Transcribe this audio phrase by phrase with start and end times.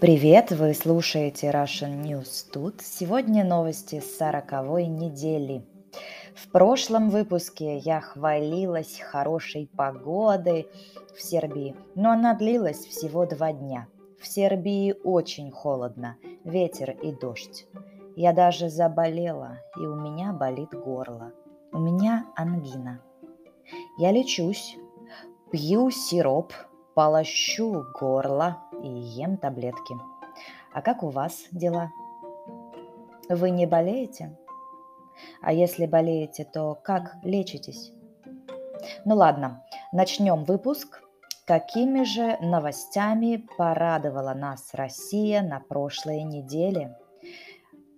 [0.00, 2.80] Привет, вы слушаете Russian News тут.
[2.80, 4.50] Сегодня новости с 40
[4.88, 5.62] недели.
[6.34, 10.68] В прошлом выпуске я хвалилась хорошей погодой
[11.14, 13.88] в Сербии, но она длилась всего два дня.
[14.18, 17.66] В Сербии очень холодно, ветер и дождь.
[18.16, 21.32] Я даже заболела, и у меня болит горло.
[21.72, 23.02] У меня ангина.
[23.98, 24.78] Я лечусь,
[25.52, 26.54] пью сироп,
[26.94, 29.96] полощу горло и ем таблетки.
[30.72, 31.90] А как у вас дела?
[33.28, 34.36] Вы не болеете?
[35.42, 37.92] А если болеете, то как лечитесь?
[39.04, 41.02] Ну ладно, начнем выпуск.
[41.46, 46.96] Какими же новостями порадовала нас Россия на прошлой неделе?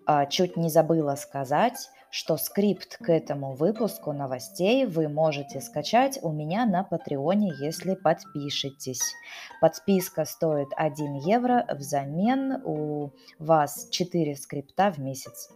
[0.06, 6.30] А, чуть не забыла сказать, что скрипт к этому выпуску новостей вы можете скачать у
[6.30, 9.14] меня на Патреоне, если подпишетесь.
[9.62, 15.48] Подписка стоит 1 евро, взамен у вас 4 скрипта в месяц.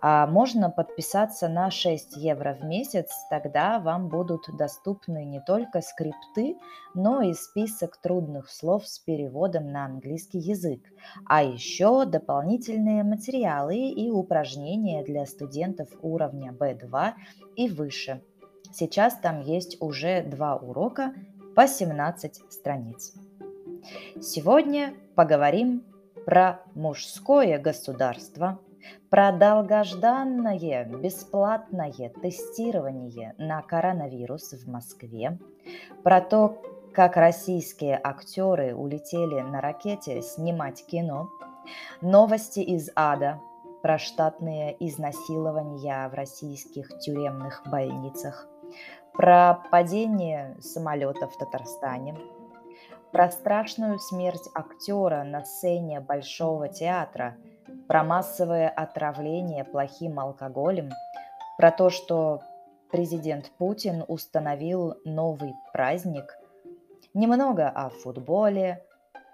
[0.00, 6.56] А можно подписаться на 6 евро в месяц, тогда вам будут доступны не только скрипты,
[6.94, 10.82] но и список трудных слов с переводом на английский язык,
[11.26, 17.12] а еще дополнительные материалы и упражнения для студентов уровня B2
[17.56, 18.22] и выше.
[18.72, 21.14] Сейчас там есть уже два урока
[21.56, 23.14] по 17 страниц.
[24.20, 25.84] Сегодня поговорим
[26.26, 28.60] про мужское государство,
[29.10, 35.38] про долгожданное бесплатное тестирование на коронавирус в Москве,
[36.02, 36.60] про то,
[36.94, 41.28] как российские актеры улетели на ракете снимать кино,
[42.00, 43.40] новости из ада,
[43.82, 48.48] про штатные изнасилования в российских тюремных больницах,
[49.12, 52.16] про падение самолета в Татарстане,
[53.12, 57.36] про страшную смерть актера на сцене Большого театра,
[57.86, 60.90] про массовое отравление плохим алкоголем,
[61.56, 62.42] про то, что
[62.90, 66.38] президент Путин установил новый праздник,
[67.14, 68.84] немного о футболе,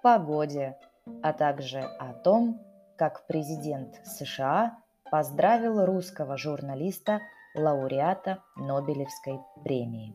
[0.02, 0.78] погоде,
[1.22, 2.60] а также о том,
[2.96, 4.78] как президент США
[5.10, 7.20] поздравил русского журналиста,
[7.54, 10.14] лауреата Нобелевской премии.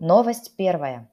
[0.00, 1.08] Новость первая.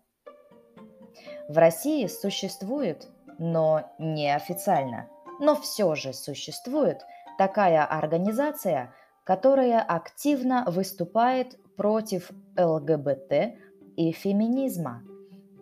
[1.48, 3.08] В России существует,
[3.38, 5.08] но неофициально,
[5.40, 7.06] но все же существует
[7.38, 13.56] такая организация, которая активно выступает против ЛГБТ
[13.96, 15.04] и феминизма.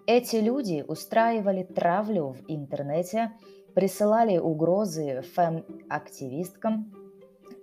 [0.05, 3.31] Эти люди устраивали травлю в интернете–
[3.77, 6.91] присылали угрозы фэм-активисткам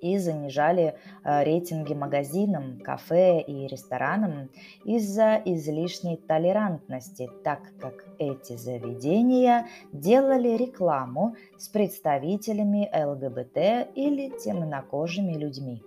[0.04, 0.94] и занижали
[1.24, 4.50] э, рейтинги магазинам, кафе и ресторанам
[4.84, 15.82] из-за излишней толерантности, так как эти заведения делали рекламу с представителями ЛГБТ или темнокожими людьми.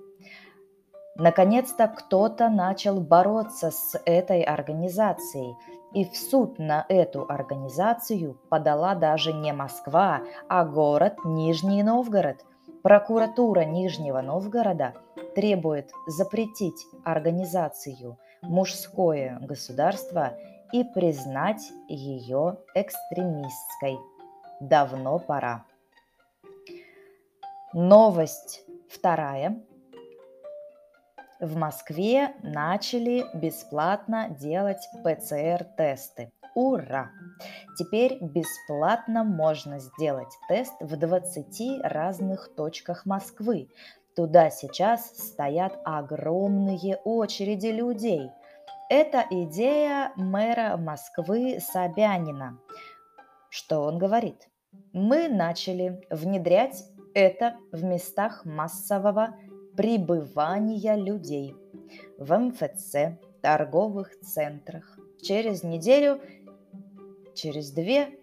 [1.16, 5.54] Наконец-то кто-то начал бороться с этой организацией–
[5.94, 12.46] и в суд на эту организацию подала даже не Москва, а город Нижний Новгород.
[12.88, 14.94] Прокуратура Нижнего Новгорода
[15.36, 20.38] требует запретить организацию «Мужское государство»
[20.72, 21.60] и признать
[21.90, 23.98] ее экстремистской.
[24.62, 25.66] Давно пора.
[27.74, 29.62] Новость вторая–
[31.42, 36.32] в Москве начали бесплатно делать ПЦР-тесты.
[36.58, 37.12] Ура!
[37.78, 43.70] Теперь бесплатно можно сделать тест в 20 разных точках Москвы.
[44.16, 48.32] Туда сейчас стоят огромные очереди людей.
[48.90, 52.58] Это идея мэра Москвы Собянина.
[53.52, 54.50] Что он говорит?
[54.94, 59.36] Мы начали внедрять это в местах массового
[59.76, 61.56] пребывания людей
[62.18, 64.98] в МФЦ, торговых центрах.
[65.22, 66.22] Через неделю,
[67.38, 68.20] через две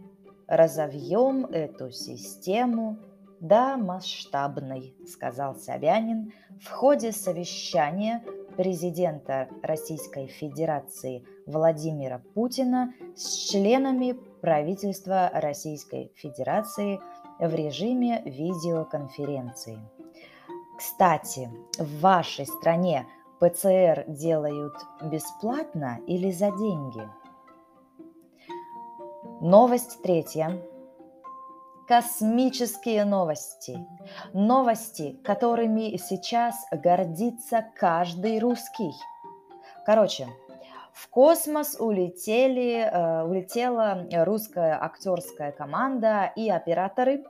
[0.47, 2.99] разовьем эту систему
[3.41, 8.23] до масштабной, сказал Собянин в ходе совещания
[8.57, 17.01] президента Российской Федерации Владимира Путина с членами правительства Российской Федерации
[17.39, 19.79] в режиме видеоконференции.
[20.79, 23.07] Кстати, в вашей стране
[23.41, 27.09] ПЦР делают бесплатно или за деньги?
[29.47, 30.59] Новость третья.
[31.87, 33.87] Космические новости.
[34.33, 38.95] Новости, которыми сейчас гордится каждый русский.
[39.85, 40.29] Короче,
[40.95, 47.25] В космос улетели, э, улетела русская актерская команда и операторы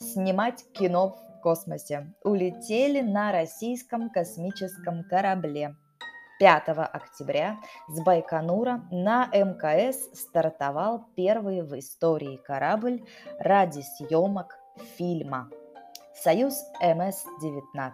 [0.00, 2.12] снимать кино в космосе.
[2.24, 5.76] Улетели на российском космическом корабле.
[6.40, 13.04] 5 октября с Байконура на МКС стартовал первый в истории корабль
[13.38, 14.58] ради съемок
[14.96, 15.50] фильма
[16.14, 17.92] «Союз МС-19»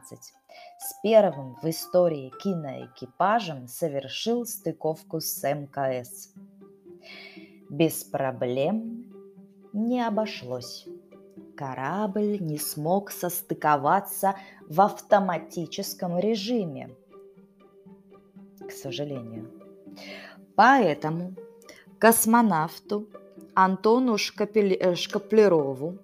[0.79, 6.33] с первым в истории киноэкипажем совершил стыковку с МКС.
[7.69, 9.13] Без проблем
[9.73, 10.87] не обошлось.
[11.57, 14.37] Корабль не смог состыковаться
[14.69, 16.91] в автоматическом режиме–
[18.67, 19.51] к сожалению.
[20.55, 21.35] Поэтому
[21.99, 23.09] космонавту
[23.55, 24.17] Антону.
[24.17, 25.99] Э, Шкаплерову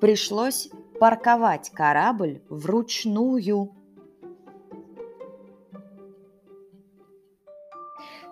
[0.00, 0.68] пришлось
[1.00, 3.74] парковать корабль вручную.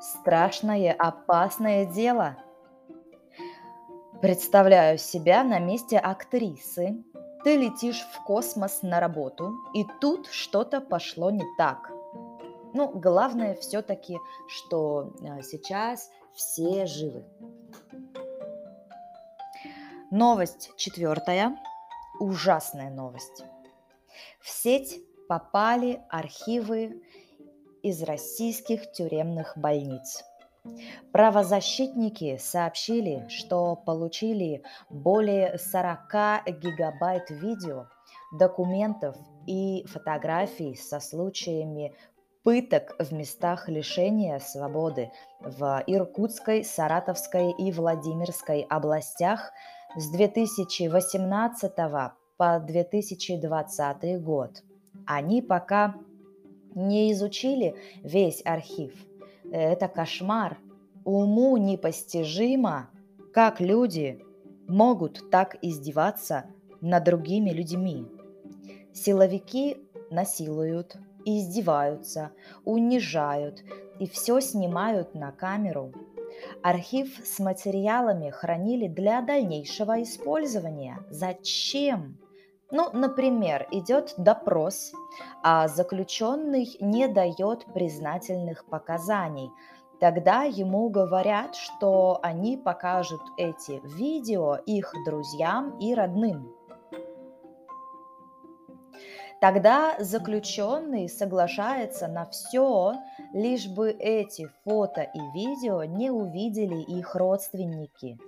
[0.01, 2.37] Страшное, опасное дело.
[4.21, 7.03] Представляю себя на месте актрисы.
[7.43, 11.91] Ты летишь в космос на работу, и тут что-то пошло не так–
[12.73, 14.19] ну, главное все-таки,
[14.49, 17.25] что а, сейчас все живы.
[20.11, 21.57] Новость четвертая.
[22.19, 23.45] Ужасная новость.
[24.41, 27.03] В сеть попали архивы
[27.83, 30.25] из российских тюремных больниц.
[31.13, 37.87] Правозащитники сообщили, что получили более 40 гигабайт видео,
[38.33, 41.95] документов и фотографий со случаями
[42.43, 45.11] пыток в местах лишения свободы
[45.41, 49.53] в Иркутской, Саратовской и Владимирской областях
[49.97, 51.73] с 2018
[52.37, 54.63] по 2020 год.
[55.07, 55.95] Они пока
[56.75, 58.95] не изучили весь архив.
[59.51, 60.59] Это кошмар.
[61.05, 62.91] Уму непостижимо,
[63.33, 64.23] как люди
[64.69, 66.45] могут так издеваться
[66.81, 68.07] над другими людьми.
[68.93, 69.77] Силовики
[70.11, 72.33] насилуют, издеваются,
[72.65, 73.63] унижают
[73.99, 75.93] и все снимают на камеру.
[76.63, 80.99] Архив с материалами хранили для дальнейшего использования.
[81.11, 82.19] Зачем?
[82.71, 84.93] Ну, например, идет допрос,
[85.43, 89.51] а заключенный не дает признательных показаний.
[89.99, 96.55] Тогда ему говорят, что они покажут эти видео их друзьям и родным.
[99.41, 102.97] Тогда заключенный соглашается на все,
[103.33, 108.19] лишь бы эти фото и видео не увидели их родственники.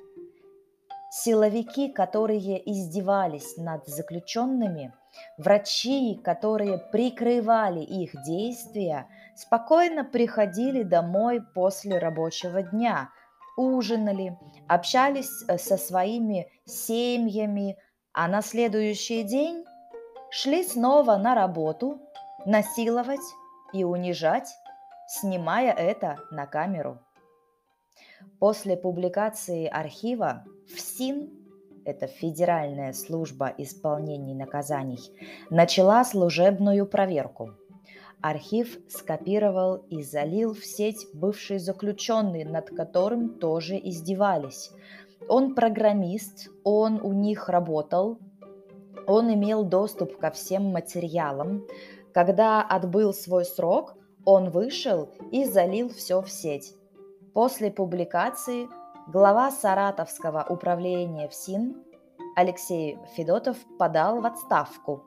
[1.10, 4.94] Силовики, которые издевались над заключенными,
[5.36, 9.06] врачи, которые прикрывали их действия,
[9.36, 13.10] спокойно приходили домой после рабочего дня,
[13.58, 17.76] ужинали, общались э, со своими семьями,
[18.14, 19.66] а на следующий день
[20.32, 22.00] шли снова на работу,
[22.46, 23.20] насиловать
[23.74, 24.48] и унижать,
[25.06, 26.98] снимая это на камеру.
[28.40, 30.44] После публикации архива
[30.74, 31.30] ФСИН,
[31.84, 35.00] это Федеральная служба исполнения наказаний,
[35.50, 37.50] начала служебную проверку.
[38.22, 44.70] Архив скопировал и залил в сеть бывший заключенный, над которым тоже издевались.
[45.28, 48.18] Он программист, он у них работал,
[49.06, 51.66] он имел доступ ко всем материалам.
[52.12, 53.94] Когда отбыл свой срок,
[54.24, 56.74] он вышел и залил все в сеть.
[57.34, 58.68] После публикации
[59.08, 61.82] глава Саратовского управления ФСИН
[62.36, 65.04] Алексей Федотов подал в отставку.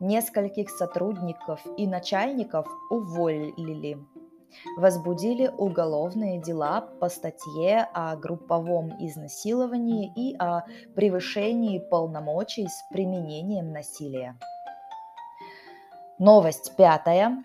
[0.00, 3.98] Нескольких сотрудников и начальников уволили
[4.76, 10.62] возбудили уголовные дела по статье о групповом изнасиловании и о
[10.94, 14.36] превышении полномочий с применением насилия.
[16.18, 17.44] Новость пятая.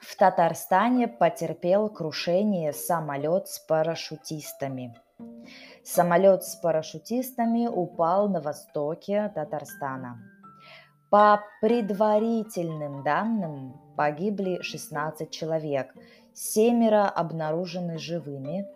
[0.00, 4.94] В Татарстане потерпел крушение самолет с парашютистами.
[5.84, 10.18] Самолет с парашютистами упал на востоке Татарстана.
[11.16, 15.94] По предварительным данным, погибли 16 человек,
[16.34, 18.66] семеро обнаружены живыми,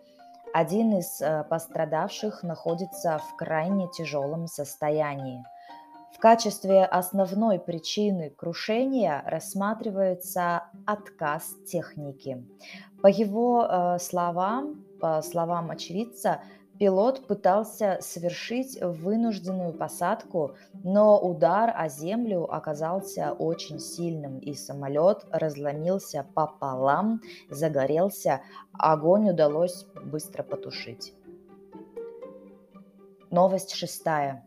[0.51, 5.43] один из э, пострадавших находится в крайне тяжелом состоянии.
[6.15, 12.43] В качестве основной причины крушения рассматривается отказ техники.
[13.03, 16.41] По его э, словам, по словам очевидца,
[16.81, 26.25] Пилот пытался совершить вынужденную посадку, но удар о землю оказался очень сильным, и самолет разломился
[26.33, 27.21] пополам,
[27.51, 28.41] загорелся,
[28.73, 31.13] огонь удалось быстро потушить.
[33.29, 34.43] Новость шестая.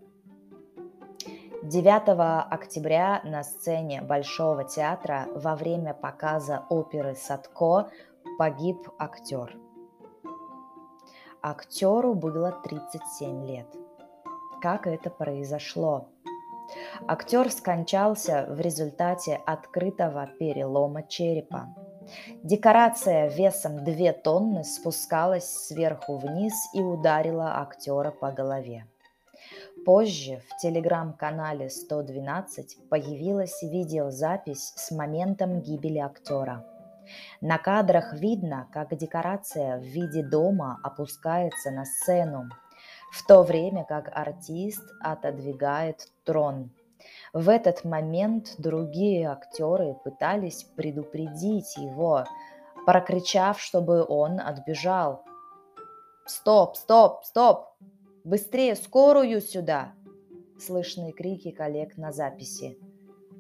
[1.62, 7.90] 9 октября на сцене Большого театра во время показа оперы «Садко»
[8.38, 9.56] погиб актер.
[11.46, 13.66] Актеру было 37 лет.
[14.62, 16.08] Как это произошло?
[17.06, 21.74] Актер скончался в результате открытого перелома черепа.
[22.42, 28.86] Декорация весом 2 тонны спускалась сверху вниз и ударила актера по голове.
[29.84, 36.64] Позже в телеграм-канале 112 появилась видеозапись с моментом гибели актера.
[37.40, 42.49] На кадрах видно, как декорация в виде дома опускается на сцену,
[43.12, 46.70] в то время как артист отодвигает трон.
[47.32, 52.25] В этот момент другие актеры пытались предупредить его,
[52.87, 55.25] прокричав, чтобы он отбежал.
[56.26, 57.68] «Стоп, стоп, стоп!
[58.25, 59.92] Быстрее скорую сюда!»
[60.58, 62.78] Слышны крики коллег на записи.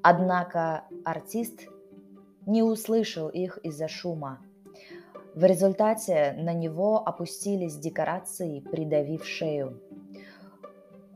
[0.02, 1.62] Однако артист
[2.46, 4.40] не услышал их из-за шума.
[5.34, 9.80] В результате на него опустились декорации, придавив шею.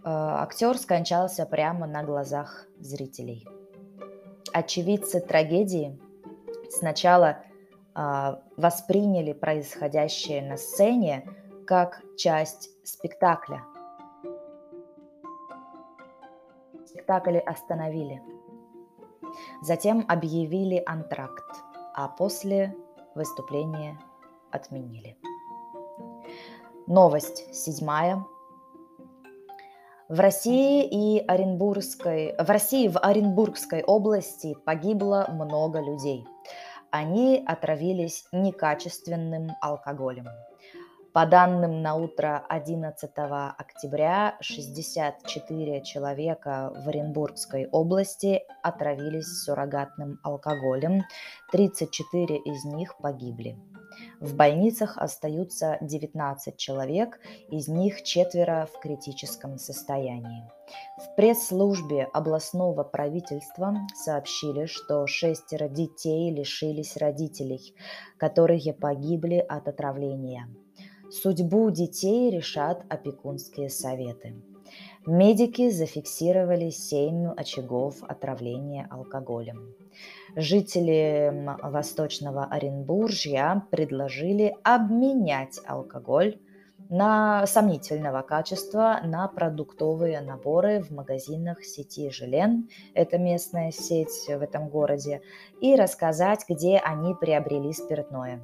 [0.04, 0.10] Э,
[0.42, 3.46] актер скончался прямо на глазах зрителей.
[4.52, 5.98] Очевидцы трагедии
[6.70, 7.38] сначала
[7.94, 11.28] э, восприняли происходящее на сцене
[11.66, 13.62] как часть спектакля.
[16.86, 18.20] Спектакль остановили.
[19.60, 21.44] Затем объявили антракт,
[21.94, 22.76] а после
[23.14, 23.98] выступления
[24.50, 25.16] отменили.
[26.86, 28.24] Новость седьмая.
[30.08, 36.24] В России и Оренбургской, в России в Оренбургской области погибло много людей.
[36.90, 40.28] Они отравились некачественным алкоголем.
[41.14, 51.02] По данным на утро 11 октября, 64 человека в Оренбургской области отравились суррогатным алкоголем,
[51.50, 53.58] 34 из них погибли.
[54.20, 57.18] В больницах остаются 19 человек,
[57.50, 60.44] из них четверо в критическом состоянии.
[60.98, 67.74] В пресс-службе областного правительства сообщили, что шестеро детей лишились родителей,
[68.18, 70.48] которые погибли от отравления.
[71.10, 74.34] Судьбу детей решат опекунские советы.
[75.06, 79.74] Медики зафиксировали 7 очагов отравления алкоголем.
[80.36, 86.38] Жители Восточного Оренбуржья предложили обменять алкоголь
[86.90, 94.68] на сомнительного качества на продуктовые наборы в магазинах сети Желен, это местная сеть в этом
[94.68, 95.22] городе,
[95.60, 98.40] и рассказать, где они приобрели спиртное.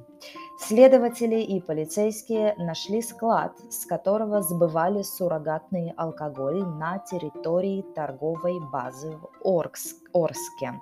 [0.57, 9.29] Следователи и полицейские нашли склад, с которого сбывали суррогатный алкоголь на территории торговой базы в
[9.43, 10.79] Орск, Орске.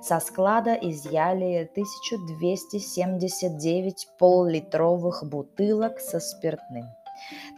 [0.00, 6.84] Со склада изъяли 1279 поллитровых бутылок со спиртным.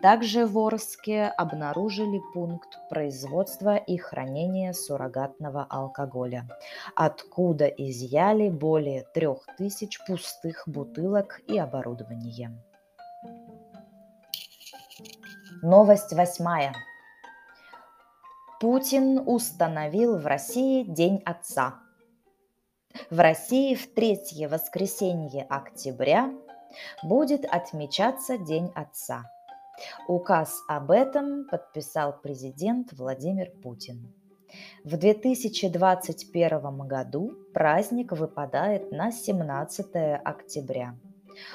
[0.01, 6.47] Также в Орске обнаружили пункт производства и хранения суррогатного алкоголя,
[6.95, 12.53] откуда изъяли более трех тысяч пустых бутылок и оборудования.
[15.63, 16.75] Новость восьмая.
[18.61, 21.81] Путин установил в России День Отца.
[23.11, 26.33] В России в третье воскресенье октября
[27.03, 29.31] будет отмечаться День Отца–
[30.07, 34.13] Указ об этом подписал президент Владимир Путин.
[34.85, 39.87] В 2021 году праздник выпадает на 17
[40.25, 40.97] октября–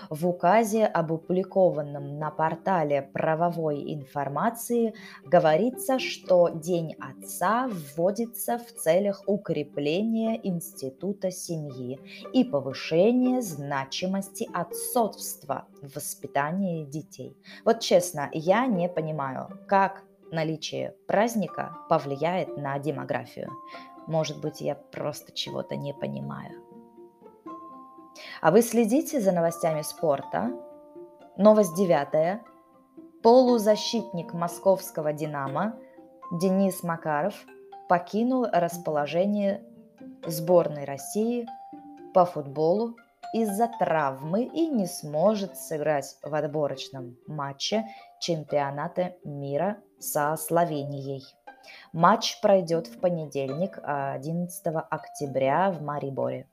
[0.09, 4.93] в указе, опубликованном на портале правовой информации,
[5.25, 11.99] говорится, что День Отца вводится в целях укрепления института семьи
[12.33, 17.37] и повышения значимости отцовства в воспитании детей.
[17.65, 23.51] Вот честно, я не понимаю, как наличие праздника повлияет на демографию.
[24.07, 26.73] Может быть, я просто чего-то не понимаю.
[28.41, 30.51] А вы следите за новостями спорта?
[31.38, 32.43] Новость девятая.
[33.24, 35.77] Полузащитник московского «Динамо»
[36.32, 37.36] Денис Макаров
[37.88, 39.63] покинул расположение
[40.25, 41.48] сборной России
[42.13, 42.96] по футболу
[43.34, 47.86] из-за травмы и не сможет сыграть в отборочном матче
[48.20, 51.24] чемпионата мира со Словенией.
[51.93, 56.48] Матч пройдет в понедельник, 11 октября в Мариборе.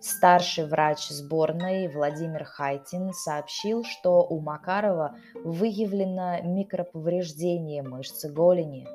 [0.00, 8.86] Старший врач сборной Владимир Хайтин сообщил, что у Макарова выявлено микроповреждение мышцы голени.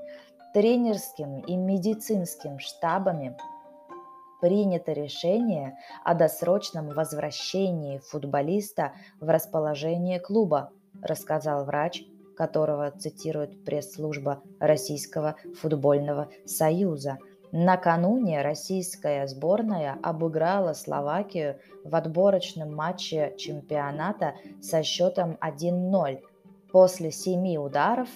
[0.53, 3.37] Тренерским и медицинским штабами
[4.39, 12.03] принято решение о досрочном возвращении футболиста в расположение клуба, рассказал врач,
[12.37, 17.17] которого цитирует пресс-служба Российского футбольного союза–
[17.57, 26.21] Накануне российская сборная обыграла Словакию в отборочном матче чемпионата со счетом 1-0.
[26.69, 28.09] После семи ударов,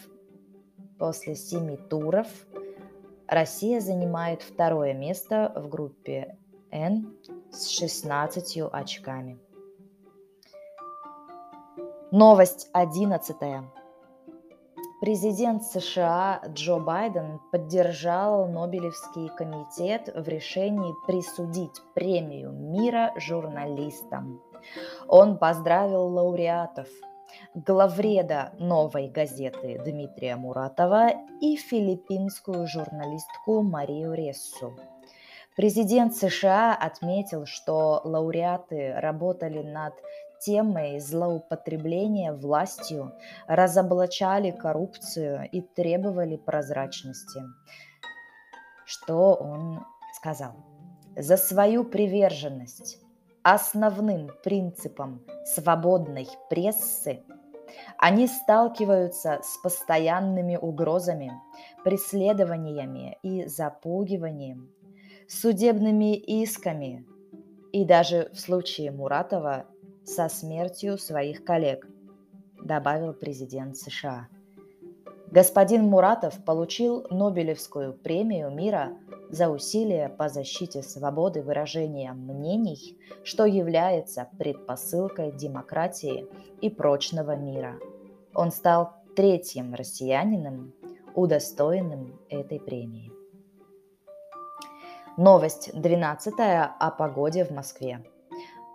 [0.98, 2.28] после семи туров,
[3.28, 6.38] Россия занимает второе место в группе
[6.70, 7.16] Н
[7.50, 9.40] с 16 очками.
[12.12, 13.72] Новость одиннадцатая.
[15.02, 24.42] Президент США Джо Байден поддержал Нобелевский комитет в решении присудить премию мира журналистам.
[25.08, 26.90] Он поздравил лауреатов
[27.54, 34.76] главреда «Новой газеты» Дмитрия Муратова и филиппинскую журналистку Марию Рессу.
[35.60, 39.94] Президент США отметил, что лауреаты работали над
[40.40, 43.12] темой злоупотребления властью,
[43.46, 47.42] разоблачали коррупцию и требовали прозрачности.
[48.86, 49.86] Что он
[50.16, 50.54] сказал?
[51.18, 52.98] За свою приверженность
[53.44, 57.22] основным принципам свободной прессы
[57.98, 61.34] они сталкиваются с постоянными угрозами,
[61.84, 64.74] преследованиями и запугиванием,
[65.30, 67.06] судебными исками
[67.72, 69.68] и даже в случае Муратова
[70.04, 71.88] со смертью своих коллег,
[72.64, 74.28] добавил президент США.
[75.32, 78.98] Господин Муратов получил Нобелевскую премию мира
[79.30, 86.26] за усилия по защите свободы выражения мнений, что является предпосылкой демократии
[86.62, 87.78] и прочного мира.
[88.34, 90.74] Он стал третьим россиянином,
[91.14, 93.19] удостоенным этой премии.
[95.20, 98.02] Новость 12 о погоде в Москве.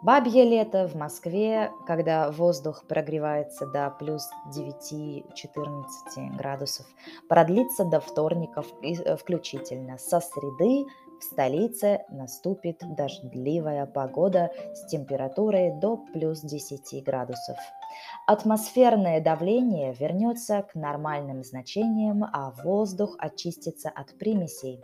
[0.03, 6.85] Бабье лето в Москве, когда воздух прогревается до плюс 9-14 градусов,
[7.31, 9.97] продлится до вторника э, включительно.
[9.97, 10.85] Со среды
[11.19, 17.57] в столице наступит дождливая погода с температурой до плюс 10 градусов.
[18.27, 24.83] Атмосферное давление вернется к нормальным значениям, а воздух очистится от примесей,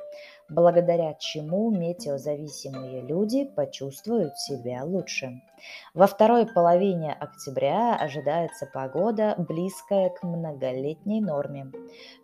[0.50, 5.40] благодаря чему метеозависимые люди почувствуют себя лучше.
[5.94, 11.70] Во второй половине октября ожидается погода, близкая к многолетней норме,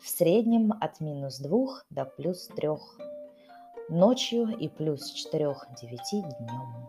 [0.03, 2.69] в среднем от минус 2 до плюс 3
[3.89, 5.55] ночью и плюс 4-9
[6.13, 6.89] днем.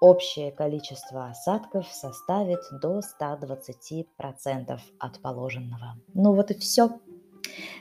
[0.00, 5.96] Общее количество осадков составит до 120% от положенного.
[6.14, 6.98] Ну вот и все.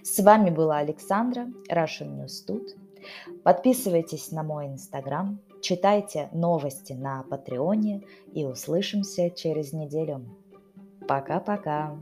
[0.04, 2.68] С вами была Александра, Russian News Tut.
[3.44, 10.26] Подписывайтесь на мой инстаграм, читайте новости на Патреоне и услышимся через неделю.
[11.08, 12.00] Пока-пока.